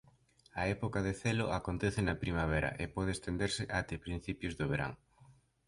A 0.61 0.63
época 0.75 0.99
de 1.07 1.13
celo 1.21 1.45
acontece 1.59 2.01
na 2.03 2.19
primavera 2.23 2.69
e 2.83 2.85
pode 2.95 3.11
estenderse 3.13 3.63
até 3.79 3.95
principios 4.05 4.53
do 4.59 4.65
verán. 4.71 4.93